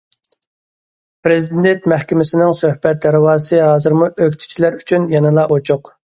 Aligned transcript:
پىرېزىدېنت 1.25 1.83
مەھكىمىسىنىڭ 1.91 2.55
سۆھبەت 2.59 3.03
دەرۋازىسى 3.07 3.59
ھازىرمۇ 3.65 4.07
ئۆكتىچىلەر 4.25 4.79
ئۈچۈن 4.79 5.05
يەنىلا 5.13 5.45
ئوچۇق. 5.57 5.93